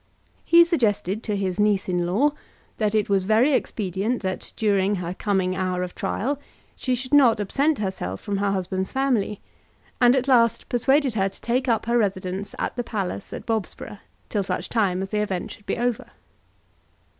He 0.43 0.65
suggested 0.65 1.21
to 1.21 1.35
his 1.35 1.59
niece 1.59 1.87
in 1.87 2.07
law 2.07 2.31
that 2.79 2.95
it 2.95 3.07
was 3.07 3.25
very 3.25 3.53
expedient 3.53 4.23
that, 4.23 4.51
during 4.57 4.95
her 4.95 5.13
coming 5.13 5.55
hour 5.55 5.83
of 5.83 5.93
trial, 5.93 6.39
she 6.75 6.95
should 6.95 7.13
not 7.13 7.39
absent 7.39 7.77
herself 7.77 8.19
from 8.19 8.37
her 8.37 8.51
husband's 8.51 8.91
family, 8.91 9.41
and 10.01 10.15
at 10.15 10.27
last 10.27 10.67
persuaded 10.69 11.13
her 11.13 11.29
to 11.29 11.41
take 11.41 11.67
up 11.67 11.85
her 11.85 11.99
residence 11.99 12.55
at 12.57 12.75
the 12.75 12.83
palace 12.83 13.31
at 13.31 13.45
Bobsborough 13.45 13.99
till 14.27 14.41
such 14.41 14.69
time 14.69 15.03
as 15.03 15.11
the 15.11 15.21
event 15.21 15.51
should 15.51 15.67
be 15.67 15.77
over. 15.77 16.07